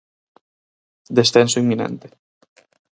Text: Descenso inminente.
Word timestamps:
Descenso 1.17 1.61
inminente. 1.63 2.07